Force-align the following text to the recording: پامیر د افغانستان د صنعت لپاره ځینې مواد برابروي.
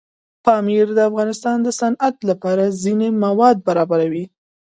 پامیر 0.45 0.87
د 0.93 0.99
افغانستان 1.09 1.57
د 1.63 1.67
صنعت 1.79 2.15
لپاره 2.29 2.63
ځینې 2.83 3.07
مواد 3.23 3.57
برابروي. 3.67 4.25